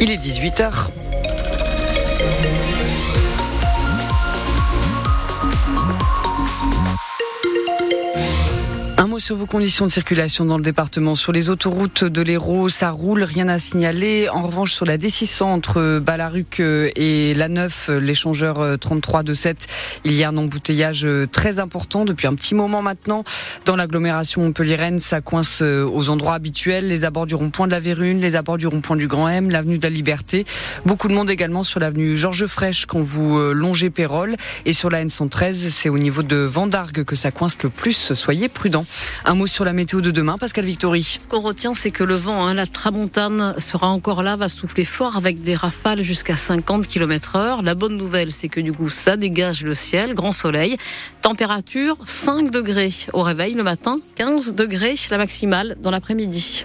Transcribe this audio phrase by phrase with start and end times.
[0.00, 0.90] Il est 18h.
[9.18, 11.16] Sur vos conditions de circulation dans le département.
[11.16, 14.28] Sur les autoroutes de l'Hérault, ça roule, rien à signaler.
[14.28, 19.66] En revanche, sur la D600 entre Balaruc et la 9, l'échangeur 33 de 7,
[20.04, 23.24] il y a un embouteillage très important depuis un petit moment maintenant.
[23.64, 28.20] Dans l'agglomération Montpellier-Rennes, ça coince aux endroits habituels, les abords du rond-point de la Vérune,
[28.20, 30.44] les abords du rond-point du Grand M, l'avenue de la Liberté.
[30.86, 34.36] Beaucoup de monde également sur l'avenue Georges Fraîche quand vous longez Pérol.
[34.64, 38.12] Et sur la N113, c'est au niveau de Vendargue que ça coince le plus.
[38.14, 38.86] Soyez prudents.
[39.24, 41.18] Un mot sur la météo de demain, Pascal Victory.
[41.20, 44.84] Ce qu'on retient, c'est que le vent, hein, la tramontane sera encore là, va souffler
[44.84, 47.62] fort avec des rafales jusqu'à 50 km heure.
[47.62, 50.76] La bonne nouvelle, c'est que du coup, ça dégage le ciel, grand soleil.
[51.22, 56.64] Température 5 degrés au réveil le matin, 15 degrés la maximale dans l'après-midi.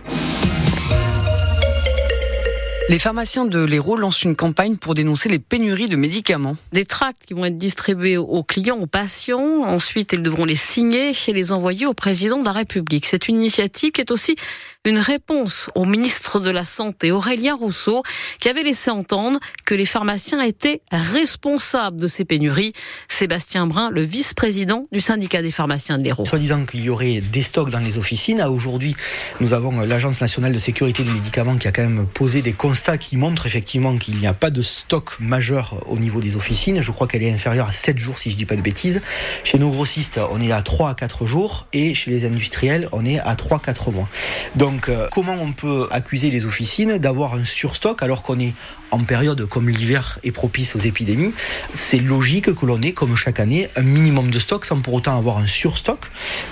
[2.90, 6.58] Les pharmaciens de l'Hérault lancent une campagne pour dénoncer les pénuries de médicaments.
[6.74, 9.64] Des tracts qui vont être distribués aux clients, aux patients.
[9.64, 13.06] Ensuite, ils devront les signer et les envoyer au président de la République.
[13.06, 14.36] C'est une initiative qui est aussi
[14.84, 18.04] une réponse au ministre de la Santé, Aurélien Rousseau,
[18.42, 22.74] qui avait laissé entendre que les pharmaciens étaient responsables de ces pénuries.
[23.08, 26.26] Sébastien Brun, le vice-président du syndicat des pharmaciens de l'Hérault.
[26.26, 28.94] Soit disant qu'il y aurait des stocks dans les officines, à aujourd'hui,
[29.40, 32.83] nous avons l'Agence nationale de sécurité des médicaments qui a quand même posé des constats
[32.84, 36.82] qui montrent effectivement qu'il n'y a pas de stock majeur au niveau des officines.
[36.82, 39.02] Je crois qu'elle est inférieure à 7 jours, si je dis pas de bêtises.
[39.44, 43.06] Chez nos grossistes, on est à 3 à 4 jours et chez les industriels, on
[43.06, 44.10] est à 3-4 mois.
[44.56, 48.54] Donc, euh, comment on peut accuser les officines d'avoir un surstock alors qu'on est
[48.92, 51.34] en période comme l'hiver est propice aux épidémies?
[51.74, 55.18] C'est logique que l'on ait, comme chaque année, un minimum de stock sans pour autant
[55.18, 56.00] avoir un surstock.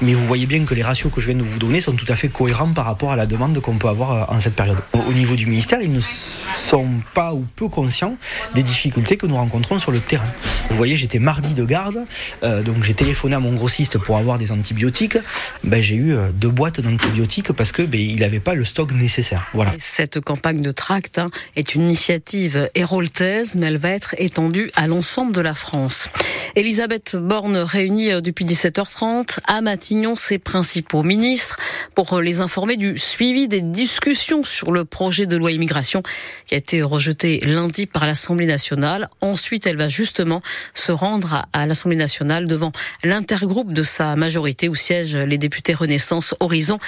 [0.02, 2.06] Mais vous voyez bien que les ratios que je viens de vous donner sont tout
[2.08, 4.78] à fait cohérents par rapport à la demande qu'on peut avoir euh, en cette période.
[4.94, 6.00] Au niveau du ministère, ils ne
[6.58, 8.18] sont pas ou peu conscients
[8.56, 10.30] des difficultés que nous rencontrons sur le terrain.
[10.70, 12.06] Vous voyez, j'étais mardi de garde,
[12.44, 15.18] euh, donc j'ai téléphoné à mon grossiste pour avoir des antibiotiques.
[15.64, 19.48] Ben, j'ai eu deux boîtes d'antibiotiques parce que ben, il n'avait pas le stock nécessaire.
[19.54, 19.74] Voilà.
[19.80, 24.88] Cette campagne de tract hein, est une initiative héroltaise, mais elle va être étendue à
[24.88, 26.10] l'ensemble de la France.
[26.56, 31.58] Elisabeth Borne réunit euh, depuis 17h30 à Matignon ses principaux ministres
[31.96, 36.01] pour euh, les informer du suivi des discussions sur le projet de loi immigration
[36.46, 39.08] qui a été rejeté lundi par l'Assemblée nationale.
[39.22, 40.42] Ensuite, elle va justement
[40.74, 42.72] se rendre à l'Assemblée nationale devant
[43.04, 46.80] l'intergroupe de sa majorité où siègent les députés Renaissance, Horizon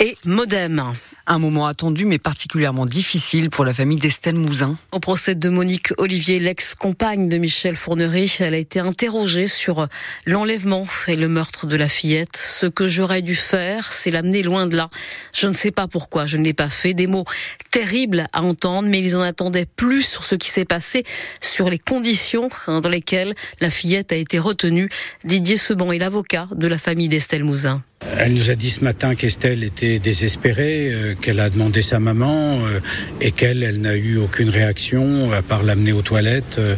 [0.00, 0.92] et Modem.
[1.26, 4.76] Un moment attendu mais particulièrement difficile pour la famille d'Estelle Mouzin.
[4.90, 9.86] Au procès de Monique Olivier, l'ex-compagne de Michel Fournery, elle a été interrogée sur
[10.26, 12.36] l'enlèvement et le meurtre de la fillette.
[12.36, 14.90] Ce que j'aurais dû faire, c'est l'amener loin de là.
[15.32, 16.92] Je ne sais pas pourquoi je ne l'ai pas fait.
[16.92, 17.24] Des mots
[17.70, 21.04] terribles à entendre, mais ils en attendaient plus sur ce qui s'est passé,
[21.40, 24.90] sur les conditions dans lesquelles la fillette a été retenue.
[25.24, 27.82] Didier Seban est l'avocat de la famille d'Estelle Mouzin.
[28.18, 32.58] Elle nous a dit ce matin qu'Estelle était désespérée, euh, qu'elle a demandé sa maman
[32.66, 32.80] euh,
[33.20, 36.58] et qu'elle, elle, n'a eu aucune réaction à part l'amener aux toilettes.
[36.58, 36.76] Euh,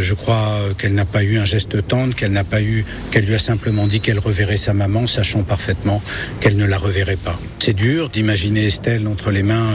[0.00, 3.34] je crois qu'elle n'a pas eu un geste tendre, qu'elle n'a pas eu, qu'elle lui
[3.34, 6.02] a simplement dit qu'elle reverrait sa maman, sachant parfaitement
[6.40, 7.38] qu'elle ne la reverrait pas.
[7.58, 9.72] C'est dur d'imaginer Estelle entre les mains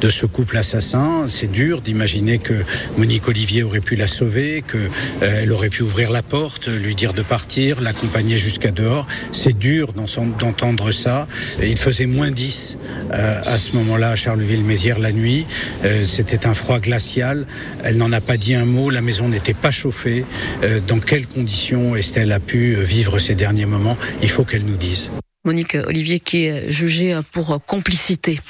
[0.00, 1.26] de ce couple assassin.
[1.28, 2.54] C'est dur d'imaginer que
[2.96, 4.88] Monique Olivier aurait pu la sauver, que
[5.20, 9.06] elle aurait pu ouvrir la porte, lui dire de partir, l'accompagner jusqu'à dehors.
[9.32, 11.26] C'est dur d'entendre ça.
[11.62, 12.78] Il faisait moins 10
[13.12, 15.46] euh, à ce moment-là à Charleville-Mézières la nuit.
[15.84, 17.46] Euh, c'était un froid glacial.
[17.82, 18.90] Elle n'en a pas dit un mot.
[18.90, 20.24] La maison n'était pas chauffée.
[20.62, 23.96] Euh, dans quelles conditions Estelle a pu vivre ces derniers moments?
[24.22, 25.10] Il faut qu'elle nous dise.
[25.44, 28.40] Monique Olivier qui est jugée pour complicité.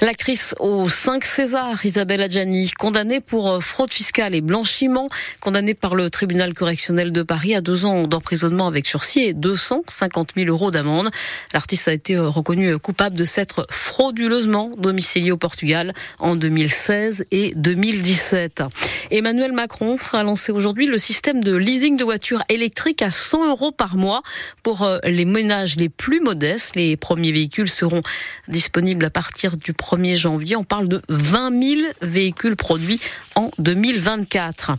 [0.00, 5.08] L'actrice aux 5 Césars, Isabelle Adjani, condamnée pour fraude fiscale et blanchiment,
[5.40, 10.32] condamnée par le tribunal correctionnel de Paris à deux ans d'emprisonnement avec sursis et 250
[10.36, 11.10] 000 euros d'amende.
[11.52, 18.62] L'artiste a été reconnue coupable de s'être frauduleusement domiciliée au Portugal en 2016 et 2017.
[19.10, 23.72] Emmanuel Macron a lancé aujourd'hui le système de leasing de voitures électriques à 100 euros
[23.72, 24.22] par mois
[24.62, 28.02] pour les ménages les plus modestes les premiers véhicules seront
[28.48, 30.56] disponibles à partir du 1er janvier.
[30.56, 33.00] On parle de 20 000 véhicules produits
[33.34, 34.72] en 2024.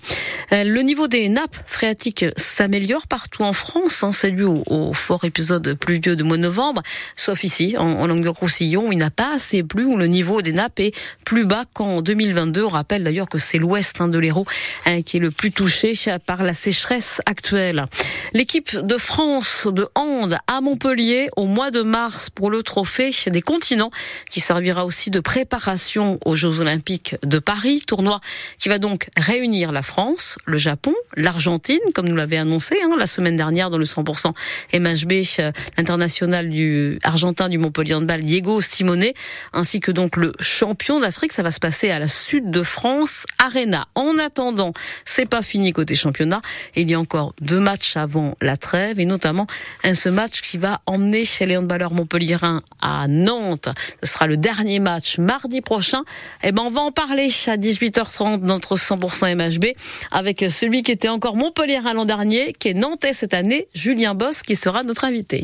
[0.52, 4.04] Euh, le niveau des nappes phréatiques s'améliore partout en France.
[4.04, 4.12] Hein.
[4.12, 6.82] C'est dû au, fort épisode pluvieux de mois de novembre,
[7.16, 10.80] sauf ici, en, Languedoc-Roussillon, où il n'a pas assez plu, où le niveau des nappes
[10.80, 10.96] est
[11.26, 12.64] plus bas qu'en 2022.
[12.64, 14.46] On rappelle d'ailleurs que c'est l'ouest hein, de l'Hérault
[14.86, 15.94] hein, qui est le plus touché
[16.26, 17.86] par la sécheresse actuelle.
[18.34, 23.42] L'équipe de France de hand à Montpellier au mois de mars pour le trophée des
[23.42, 23.92] continents
[24.30, 28.22] qui servira aussi aussi de préparation aux Jeux Olympiques de Paris, tournoi
[28.60, 33.08] qui va donc réunir la France, le Japon, l'Argentine, comme nous l'avait annoncé hein, la
[33.08, 34.34] semaine dernière dans le 100%
[34.72, 39.14] MHB, euh, l'international du argentin du Montpellier handball Diego Simone,
[39.52, 41.34] ainsi que donc le champion d'Afrique.
[41.34, 43.88] Ça va se passer à la Sud de France Arena.
[43.96, 44.74] En attendant,
[45.06, 46.42] c'est pas fini côté championnat.
[46.76, 49.48] Il y a encore deux matchs avant la trêve et notamment
[49.84, 53.70] un ce match qui va emmener chez les handballeurs montpelliérains à Nantes.
[54.04, 56.04] Ce sera le dernier match mardi prochain.
[56.44, 59.76] Eh ben on va en parler à 18h30 dans notre 100% MHB
[60.12, 64.44] avec celui qui était encore montpelliérain l'an dernier, qui est nantais cette année, Julien Boss,
[64.44, 65.42] qui sera notre invité.